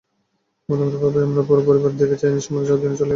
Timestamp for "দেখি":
1.91-2.15